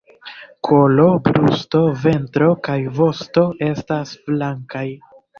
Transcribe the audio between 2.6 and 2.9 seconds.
kaj